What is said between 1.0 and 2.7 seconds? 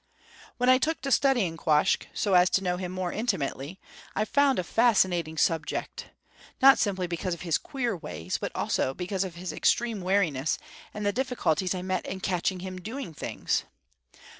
to studying Quoskh, so as to